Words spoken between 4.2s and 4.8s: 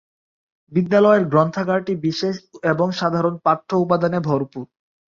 ভরপুর।